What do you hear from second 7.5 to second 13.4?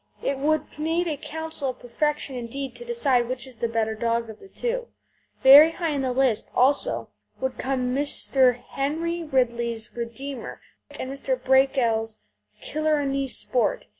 come Mr. Henry Ridley's Redeemer and Mr. Breakell's Killarney